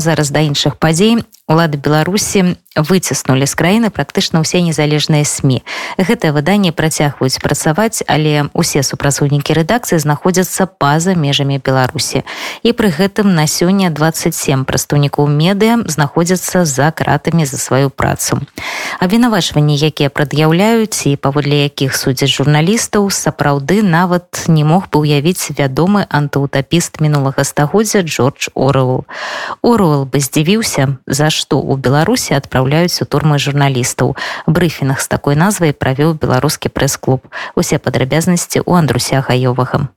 [0.00, 1.20] зараз да іншых падзей
[1.50, 5.58] улады беларусі выціснулі з краіны практычна ўсе незалежныя сМ
[5.98, 12.22] гэтае выданне працягваюць працаваць але усе супрацоўнікі рэдакцыі знаходзяцца па-за межамі беларусі.
[12.62, 18.38] І пры гэтым на сёння 27 прадстаўнікоў медыа знаходзяцца за кратамі за сваю працу.
[19.02, 26.06] Абвінавачванні якія прад'яўляюць і паводле якіх судзяць журналістаў сапраўды нават не мог бы уявіць вядомы
[26.06, 29.02] антыутапіст мінулага стагоддзя Джордж Орэл
[29.62, 34.12] Орэл бы здзівіўся за што ў беларусі адпраўляюць у турмы журналістаў
[34.58, 37.24] брыфінах з такой назвай правёў беларускі прэс-клуб
[37.56, 39.88] усе падрабязнасці у андруся гаёвага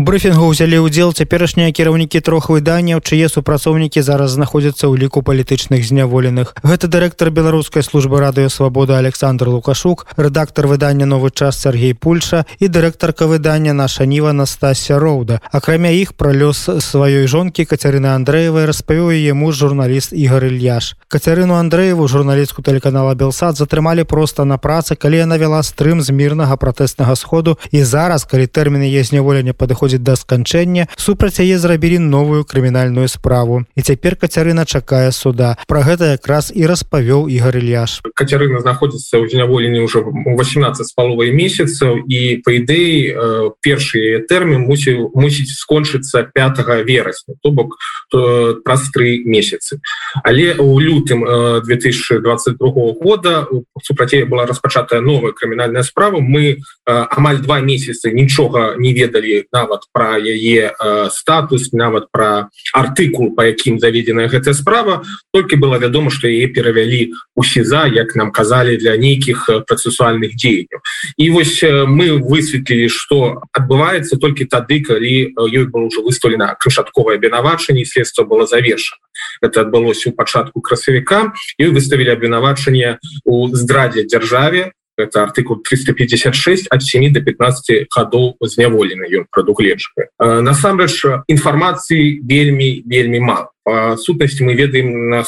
[0.00, 5.84] У брыфінгу ўзялі ўдзел цяперашнія кіраўнікі трох выданняў, чые супрацоўнікі зараз знаходзяцца ў ліку палітычных
[5.84, 6.56] зняволеных.
[6.64, 13.28] Гэта дырэктар беларускай службы радыёвабода Александр Лукашук, рэдактар выдання новы час Сергей Пульша і дырэктарка
[13.28, 15.44] выдання наша ніва Настасья Роўда.
[15.52, 20.96] Акрамя іх пра лёс сваёй жонкі Кацярыны Андрэевай распавёў яму журналіст Ігор Ільяш.
[21.12, 26.56] Кацярыну Андрэеву журналістку тэлеканала Белсад затрымалі проста на працы, калі яна вяла стрым з мірнага
[26.56, 31.98] пратэснага сходу і зараз, калі тэрміны е зняволення падыходзяць даходзіць да сканчэння супраць яе зрабілі
[31.98, 33.64] новую крымінальную справу.
[33.74, 35.56] І цяпер кацярына чакае суда.
[35.66, 38.02] Про гэта якраз і распавёў ігор Ільяш.
[38.14, 44.66] Кацярына знаходзіцца ў зняволенні ўжо 18 з паловай месяцаў і по ідэі э, першы тэрмін
[44.66, 47.78] мусіў мусіць скончыцца 5 верасня то бок
[48.10, 49.80] праз тры месяцы.
[50.24, 51.24] Але у лютым
[51.62, 52.58] 2022
[53.00, 53.46] года
[53.82, 56.20] супраце была распачатая новая крымінальная справа.
[56.20, 62.50] Мы амаль два месяцы нічога не ведалі нават нават про яе э, статус нават про
[62.74, 68.16] артыкул по якім заведеная гэтая справа только было вядома что яе перавялі у сеза як
[68.16, 70.82] нам казалі для нейкіх э, працэсуальных дзеянняў.
[71.16, 77.16] І вось э, мы высветлілі что адбываецца толькі тады калі ёй было уже выстаўлена крышатковае
[77.16, 78.98] абвінавачанне следства было завершено
[79.42, 81.32] это адбылося у пачатку красавіка.
[81.58, 89.04] І выставілі абвінавачанне у здрадзе дзяржаве это артыкул 356 от 7 до 15 ходов зняволены
[89.10, 93.50] ён прадугледжвае насамрэч інфармацыі вельмі вельмі мало.
[93.96, 95.22] Сутнасці мы ведаем на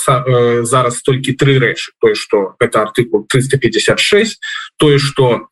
[0.65, 4.41] зараз толькі тры рэчы тое что это артыкул 356
[4.79, 5.49] тое что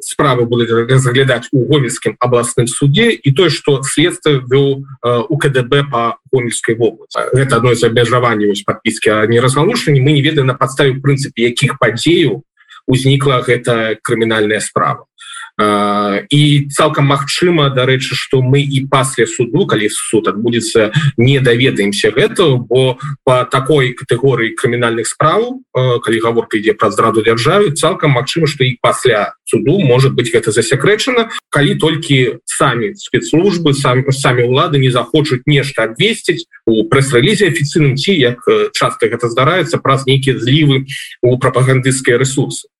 [0.00, 4.84] справы будуць разглядаць у гомельскім абласным суде і тое что следства вёў
[5.28, 10.46] у КДБ по гомельской вобласці это одно из абмежаванняў подпіски не разгалушані мы не ведаем
[10.46, 12.42] на подставе прынцыпе якіх падзеяў
[12.88, 15.04] узнікла гэта крымінальная справа.
[15.58, 22.62] І цалкам магчыма дарэчы что мы і пасля суду калі суд адбудзецца не даведаемся гэта
[22.62, 22.94] бо
[23.26, 28.78] по такой катэгорыі крымінальных справ калі гаворка ідзе пра здраду дзяржавы цалкам магчыма что і
[28.78, 35.42] пасля суду может быть гэта засякрэчана калі толькі самі спецслужбы самі самі ўлады не захочуць
[35.50, 38.46] нешта абвесціць у прэс-рэлізе афіцыйным ці як
[38.78, 40.86] часто гэта здараецца праз нейкія злівы
[41.18, 42.70] у прапагандысцкія ресурсы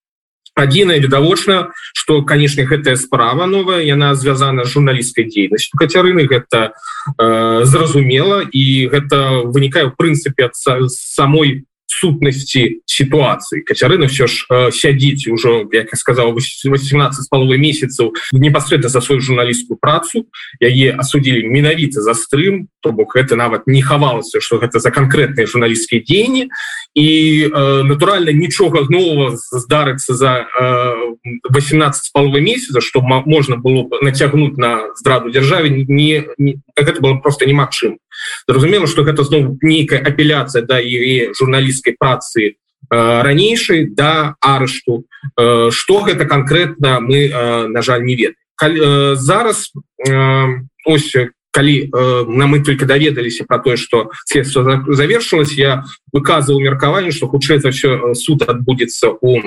[0.58, 6.74] адзінае відавочна что канешне гэтая справа новая яна звязана з журналісткай дзейнасцю кацярыны гэта
[7.16, 13.65] э, зразумела і гэта вынікае в прынцыпе ад самой сутнасці сітуацыі.
[13.65, 16.84] Кацярына все ж э, сядзіць ужо як сказал 18
[17.16, 20.28] з паловы месяцаў непасрэдна за сваю журналістскую працу.
[20.60, 25.48] Яе асудзілі менавіта за стрым то бок гэта нават не хавалася что гэта за канкрэтныя
[25.48, 26.48] журналісцкія дзеянні.
[26.94, 27.09] І
[27.48, 31.16] э, натуральна нічога нового здарыцца за э,
[31.48, 37.16] 18 з паловы месяца что можна было нацягнуць на здраду дзяржаве не, не гэта было
[37.16, 37.98] просто немагчым
[38.47, 41.31] зразумела что гэта зноў нейкая апеляцыя да і
[41.78, 42.56] журналісцкай працы
[42.91, 45.05] э, ранейшай да арышту
[45.37, 48.34] э, что гэта конкретно мы э, на жаль не ведаем.
[48.62, 49.72] Э, зараз
[50.06, 50.47] э,
[50.84, 51.15] ось
[51.50, 57.28] калі э, на мы только даведаліся про тое что следство завершилось я выказывал меркаванне что
[57.28, 59.41] хутчэй за все суд адбудзецца у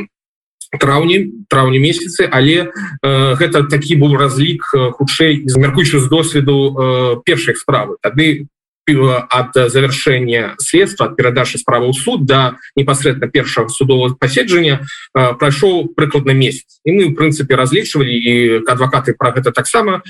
[0.80, 2.72] траўні траўні месяцы але
[3.04, 4.64] э, гэта такі быў разлік
[4.98, 8.48] хутчэй змяркуючы з досведу э, першых справы тады
[8.90, 14.86] от завершения следства от перадачи справа у суд до непосредственно першего судового поседжання
[15.18, 16.80] э, прошел прыкладно месяц.
[16.84, 20.02] И мы в принципе разлічивали и адвокаты про гэта таксама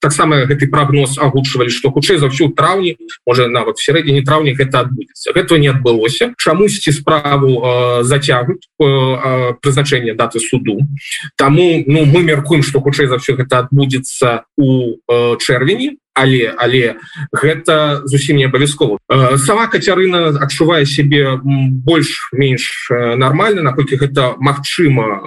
[0.00, 4.54] таксама так гэты прогноз агучвалі что хутчэй за всю траўні может нават в сярэдзіне траўні
[4.54, 10.80] гэта адбудзецца этого не адбылося чамусьці справу э, зацягнуть э, э, прызначение даты суду?
[11.36, 16.98] Тому ну мы меркуем что хутчэй за все гэта адбудзецца у э, чэрвені але але
[17.32, 18.98] гэта зусім не абавязкова.
[19.08, 25.20] Э, сама кацярына адчувае себе больш-менш э, нормально наколькі гэта магчыма э,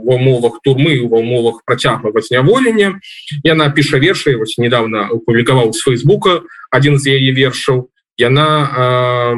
[0.00, 3.00] в умовах турмы в умовах працяглага зняволення
[3.44, 6.40] яна піша вершы вось недавно опублікаваў с фейсбука
[6.72, 7.92] один з яе вершаў.
[8.16, 9.36] Яна э,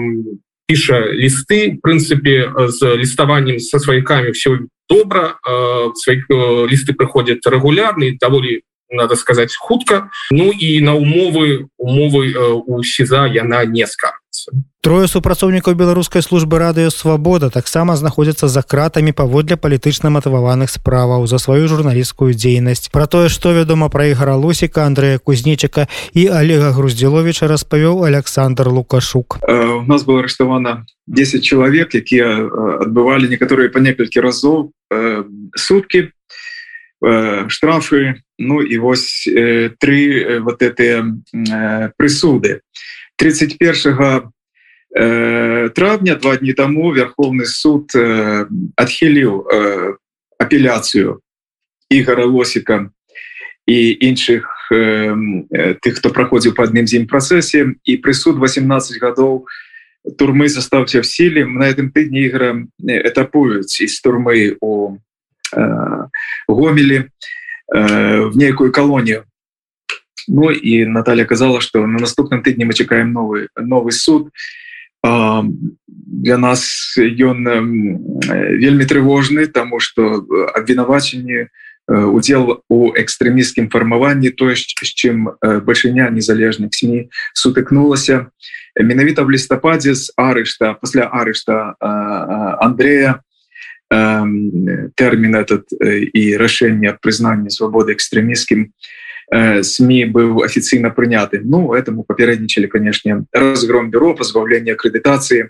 [0.71, 8.17] піша лісты прынцыпе з ліставаннем са сваякамі все добра э, сваіх э, лісты прыходзяць рэгулярны
[8.21, 10.11] даволі надо сказать хутка.
[10.31, 14.52] Ну і на умовы умовы э, у сіза яна не скарцца
[14.88, 21.37] трое супрацоўнікаў беларускай службы радыё свабода таксама знаходзяцца за кратамі паводле палітычна матываваных справаў за
[21.37, 22.88] сваю журналісцкую дзейнасць.
[22.88, 29.38] Про тое што вядома пра ігора лосіка андрея кузнечака і олега груздзіловича распавёў александр лукашук.
[29.43, 34.73] Э, у нас было арыштавана 10 чалавек якія э, адбывалі некаторыя па некалькі разоў
[35.52, 36.17] суткі
[37.00, 42.61] штрафы ну і вось э, три э, вот эти э, прысуды
[43.17, 44.33] 31
[44.97, 48.47] э, травня два дні тому верховный суд э,
[48.77, 49.95] адхіліў э,
[50.39, 51.21] апеляцыю
[51.91, 52.91] ігора лосіка
[53.67, 59.47] і іншых э, тых хто праходзіў по адным з ім працэсе і прысуд 18 гадоў
[60.17, 65.08] турмы застаўся в сіле на этом тыдні ігра этапуюць из турмы у э,
[66.49, 67.05] гомелі і
[67.75, 69.25] Э, в нейкую колонию.
[70.27, 74.31] Ну и Наталья казала что на наступным тыдні мы чакаем новый новый суд.
[75.03, 77.45] Для нас ён
[78.25, 81.49] вельмі трывожны тому что абвінавачанне
[81.87, 88.33] удзел у экстрэміскім фармаванні то з чым бальшыня незалежных сМ сутыкнулася
[88.81, 91.77] менавіта в лістападзе з арышта пасля арышта
[92.61, 93.21] Андрея
[93.90, 98.69] термин этот і э, рашэнне прызнання свободы экстрэміскім
[99.32, 105.49] э, СМ быў афіцыйна прыняты Ну этому папярэднічалі конечно разгром бюро пазбаўлення акрэдытацыі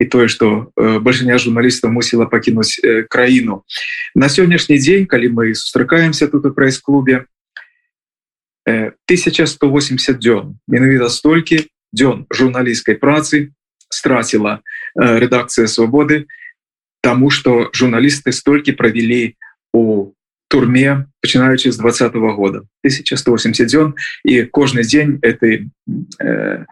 [0.00, 2.80] і тое что э, бальшыня журналістаў мусіла пакінуць
[3.12, 3.64] краіну
[4.14, 7.28] на сённяшні дзень калі мы сустракаемся тут у прайс-клубе
[8.64, 13.52] 1180 дзён менавіта столькі дзён журналісцкай працы
[13.92, 14.64] страціла
[14.96, 16.45] рэдакцыя свабоды і
[17.02, 19.34] тому что журналисты столькі провели
[19.72, 20.12] у
[20.48, 23.94] турме пачынаючы з два -го года 1180 дзён
[24.24, 25.68] і кожны дзень этой
[26.22, 26.64] э,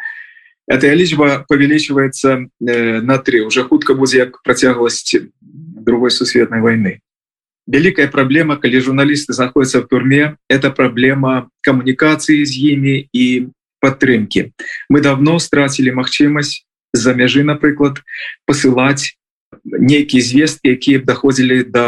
[0.67, 3.41] эта лічба павялічваецца э, на три.
[3.41, 7.00] Уже хутка будзе як працягласць другой сусветной войны.
[7.67, 13.49] Вялікая праблема калі журналісты знаходятся в турме это праблема камунікацыі з імі і
[13.81, 14.53] падтрымки
[14.88, 18.05] мы давно страцілі магчымасць за мяжы напрыклад
[18.44, 19.17] посылать
[19.79, 21.85] нейкія звесткі якія даходзілі до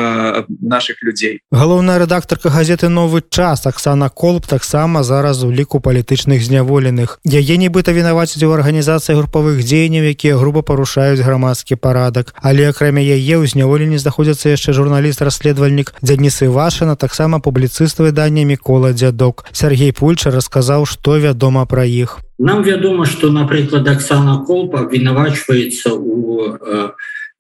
[0.63, 7.19] наших людзей галоўная рэдактарка газеты новы час Аксана колб таксама зараз у ліку палітычных зняволеных.
[7.25, 12.35] Яе нібыта вінаваціць у арганізацыі групавых дзеянняў якія грубо парушаюць грамадскі парадак.
[12.43, 18.93] Але акрамя яе ў зняволенні знаходзіцца яшчэ журналіст расследавальнік дзяднісы вашана таксама публіцыст выдання мікола
[18.93, 19.45] дзядок.
[19.53, 22.21] Сергей пульча расказаў што вядома пра іх.
[22.39, 26.91] Нам вядома что напрыклад Аксана колпа вінавачваецца у э,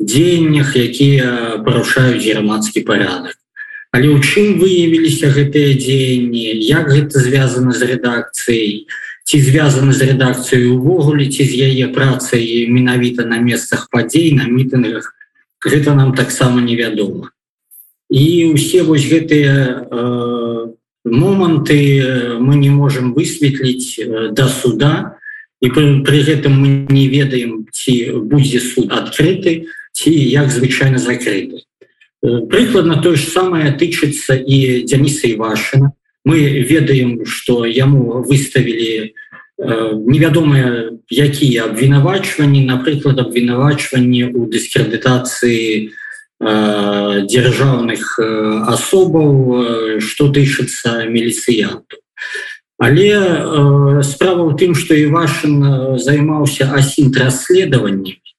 [0.01, 3.37] дзеяннях якія парушаюць грамадскі парядак
[3.97, 6.61] але ў чым выявіліся гэтыя дзеянні?
[6.69, 8.85] Як гэта звязана з рэдакцыяй?
[9.25, 15.17] Ці звязаны з рэдакцыяй увогуле ці з яе працай менавіта на месцах падзей на мітынгах?
[15.65, 17.33] Гэта нам таксама невядома.
[18.13, 20.67] І усе вось гэтыя э,
[21.09, 25.17] моманты мы не можемм высветліць э, да суда.
[25.65, 29.65] І пры гэтым мы не ведаем ці будзе суд адкрыты.
[29.65, 31.65] то ці як звычайна закрыты.
[32.21, 39.15] Прыкладна тое ж самае тычыцца і дзяніса івашина мы ведаем что яму выставілі
[39.57, 45.95] невядомыя якія абвінавачванні напрыклад абвінавачванні у дыскрэдытацыі
[47.31, 48.21] дзяржаўных
[48.69, 49.31] асобаў
[50.03, 51.97] што тычыцца міліцыянту
[52.77, 58.36] але справа ў тым што івашин займаўся асінт расследаваннямі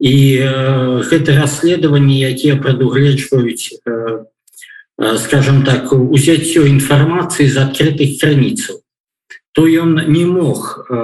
[0.00, 4.24] і э, гэта расследаванні якія прадугледжваюць э,
[4.96, 8.80] э, скажем так узяццё інфармацыі з адкрытых крыніцаў
[9.52, 10.96] то ён не мог э,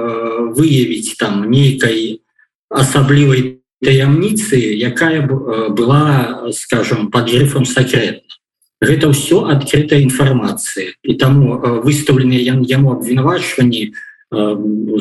[0.57, 2.25] выявіць там нейкай
[2.73, 8.33] асаблівай таямніцы якая э, была скажем под грифом сакретна
[8.81, 13.93] гэта ўсё адкрытая інфармацыя і таму выстаўленыя ян яму абвінавачванні э,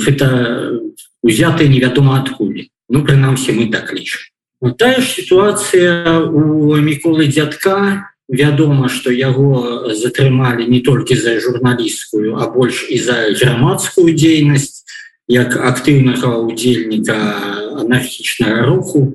[0.05, 0.85] гэта
[1.25, 4.31] узятыя невядома адкуль ну прынамсі мы так лічым.
[4.61, 8.09] Вот тая ж сітуацыя у міколы дзядка.
[8.29, 14.83] Вядома что яго затрымалі не толькі за журналісцкую а больш і за грамадскую дзейнасць
[15.29, 17.15] як актыўнага удзельніка
[17.87, 19.15] анархічнага руху.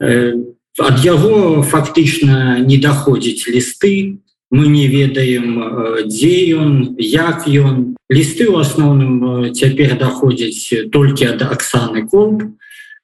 [0.00, 4.18] Ад яго фактычна не даходзіць лісты.
[4.50, 7.94] Мы не ведаем дзе ён як ён.
[8.10, 12.50] Лісты у асноўным цяпер даходзяць толькі ад Аксаны комп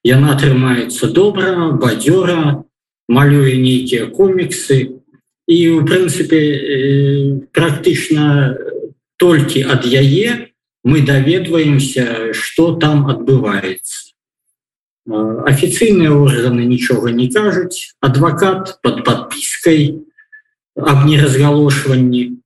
[0.04, 2.64] яна атрымаецца добра бадзёра
[3.08, 4.96] малюе нейкія коміксы
[5.50, 6.40] і у прынцыпе
[7.52, 8.56] практычна
[9.20, 10.52] толькі ад яе
[10.84, 14.10] мы даведваемся что там адбываецца
[15.10, 20.00] афіцыйныя органы нічога не кажуць адвакат под подпіскай
[20.76, 22.40] аб неразгалошванні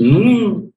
[0.00, 0.72] ну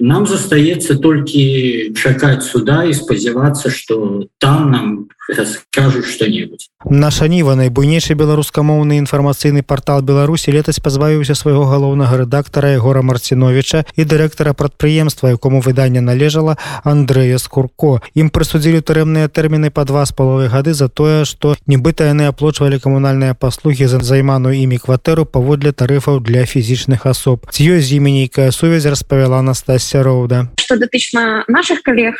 [0.00, 6.68] нам застаецца толькі чакаць суда і спадзявацца что там нам скажуць что-нибудь.
[6.84, 14.04] Наша ніва найбуйнейшы беларускамоўны інфармацыйны портал беларусі летась пазбавіўся свайго галоўнага рэдактара егора марціновича і
[14.04, 18.02] дырэктара прадпрыемства якому выданне належала Андрэя скурко.
[18.14, 22.78] Ім прысудзілі турэмныя тэрміны па два з паловай гады за тое што нібыта яны аплочвалі
[22.78, 27.48] камунальныя паслугі за займаную імі кватэру паводле тарыфаў для фізічных асоб.
[27.50, 32.16] Ці ёсць з імі нейкая сувязь распавяла Настасья роўда что датычна наших коллег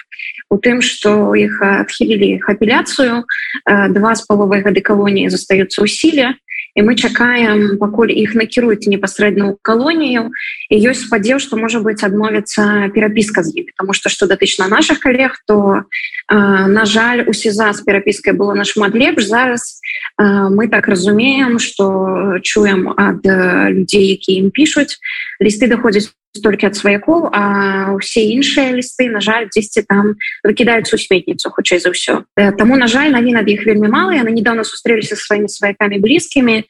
[0.53, 3.25] у тым что іх адхілілі іх апеляцыю
[3.65, 6.37] два з паловай гады калоніі застаюцца ўсілля
[6.75, 10.35] і мы чакаем пакуль іх накіруюць непасрэдна ў калонію
[10.71, 14.99] і ёсць спадзеў што можа быць адмовіцца перапіска з імі тому что што датычна наших
[14.99, 15.87] коллег то
[16.31, 19.79] на жаль у сеза з перапіскай было нашмат лепш зараз
[20.19, 23.23] мы так разумеем что чуем ад
[23.71, 24.99] людзей які ім пишутць
[25.39, 26.11] лісты даходзяць
[26.43, 31.79] толькі ад сваякоў а ўсе іншыя лісты на жаль дзесьці там выкідаюць у сметніцу хутчэй
[31.79, 32.27] за ўсё
[32.59, 36.64] Таму на жаль навін ад іх вельмі мала яны недавно сустрэліся сваімі сваякамі блізкімі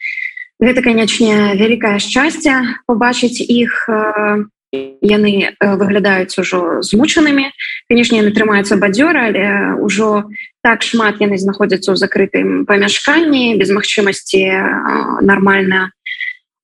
[0.60, 3.88] гэта канечне вялікае шчасце побачыць іх
[5.02, 7.50] яны выглядаюць ужо змучанымі.
[7.88, 9.44] Канешне яны трымаюцца бадзёра але
[9.78, 10.30] ўжо
[10.62, 14.42] так шмат яны знаходзяцца ў закрытым памяшканні без магчымасці
[15.22, 15.94] нармальна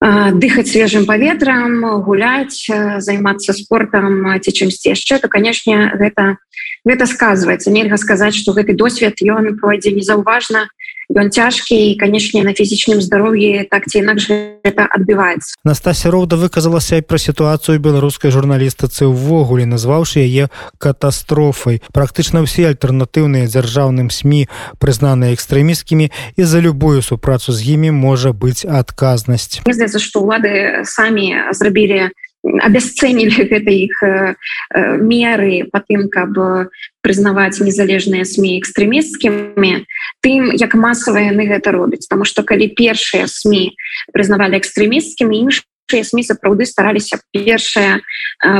[0.01, 2.65] дыхаць свежым паветрам гуляць
[2.99, 6.41] займацца спортом ці чымсьці яшчэ то канешне гэта
[6.81, 7.69] гэта сказваецца.
[7.69, 10.67] Нельга сказаць что гэты досвед ён пройдзе незаўважна
[11.15, 14.31] ён цяжкі і канешне на фізічным здароўі так ці інакш
[14.63, 21.81] это адбіваецца Настасья роўда выказалася пра сітуацыю беларускай журналістыцы ўвогуле назваўшы яе катастрофай.
[21.93, 24.47] Практычна ўсе альтэрнатыўныя дзяржаўным сМ
[24.79, 29.61] прызнаныя экстрэміскімі і за любую супрацу з імі можа быць адказнасць.
[29.67, 34.35] Здаецца што ўлады самі зрабілі абясцэнілі гэта іх э,
[34.97, 36.33] меры па тым каб
[37.05, 39.73] прызнаваць незалежныя сМ экстрэмісцкімі
[40.25, 43.77] тым як масава яны гэта робяць Таму што калі першыя сМ
[44.13, 48.01] прызнавалі экстрэмісцкімі іншыя сМ сапраўды стараліся першае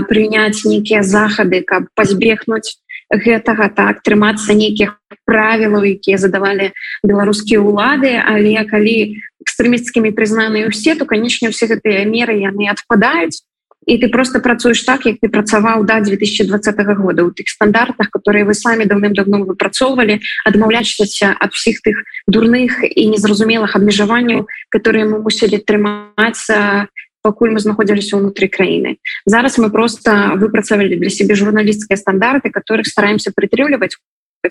[0.09, 2.77] прыняць нейкія захады каб пазбегнуць
[3.11, 4.95] гэтага так трымацца нейкіх
[5.27, 6.71] правілаў якія задавалі
[7.03, 8.15] беларускія ўлады.
[8.15, 13.43] Але калі экстрэмісцкімі прызнаныя ўсе то канечне ўсе гэтыя меры яны адпадаюць
[13.87, 17.23] і ты просто працуеш так як ты працаваў да 2020 года.
[17.23, 23.75] У тых стандартах которые вы самі давным-давно выпрацоўвалі адмаўлячыся ад усіх тых дурных і незразумелых
[23.75, 26.87] абмежаванняў которые мы мусілі трымацца
[27.21, 33.33] пакуль мы знаходзіліся ўнутры краіны зараз мы просто выпрацавалі для сябе журналісцкія стандарты которых стараемся
[33.33, 33.97] прытрымліваць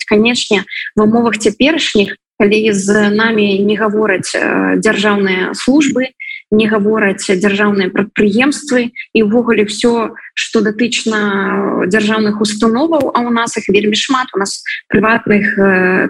[0.07, 0.65] канечне
[0.97, 4.33] в умовах цяперашніх калі з намі не гавораць
[4.81, 6.15] дзяржаўныя службы
[6.51, 9.93] не гавораць дзяржаўныя прадпрыемствы і ўвогуле все
[10.41, 14.33] что датычна дзяржаўных установаў а у нас их вельмі шмат.
[14.33, 15.53] У нас прыватных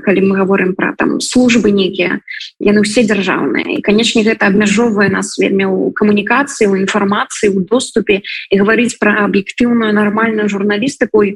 [0.07, 2.21] калі мы говорим про там службы некія
[2.63, 3.75] яны все дзяржаўныя.
[3.75, 8.23] І канечне гэта абмяжоўвае нас вельмі ў камунікацыі у інфармацыі у доступе.
[8.51, 11.27] І гаварыць про аб'ектыўную нармальную журналістыку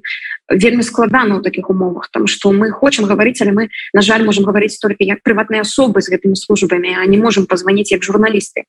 [0.49, 4.45] вельмі складана ў таких умовах там что мы хочам гаварыць але мы на жаль можем
[4.45, 8.69] гаварыць только як прыватныя асобы з гэтымі службамі а не можем позвоніць як журналісты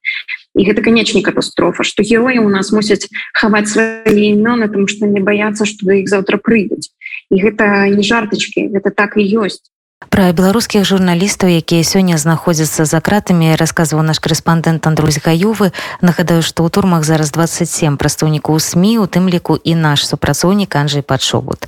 [0.56, 5.20] і гэта канечне катастрофа что героі у нас мусяць хаваць свае імёны тому что не
[5.20, 6.90] баяцца что да іх заўтра прыйдуць
[7.30, 9.64] і гэта не жартачки это так і ёсць
[10.12, 15.72] Пра беларускіх журналістаў, якія сёння знаходзяцца за кратамі, расказваў наш корэспандэнт Андрусь Гаювы.
[16.04, 21.02] Нагадаю, што ў турмах зараз 27 прадстаўнікоў СМ, у тым ліку і наш супрацоўнік Анджай
[21.02, 21.64] Пачобут.